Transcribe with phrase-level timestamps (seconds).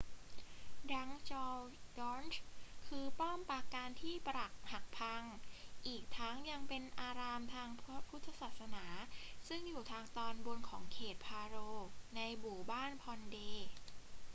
[0.89, 1.59] drukgyal
[1.97, 2.29] dzong
[2.87, 5.23] คือป้อมปราการที่ปรักหักพัง
[5.87, 8.85] อีกทั้งยังเป็นอารามทางพระพุทธศาสนา
[9.47, 11.69] ซึ่งอยู่ทางตอนบนของเขต paro
[12.15, 13.55] ในหมู่บ้าน phondey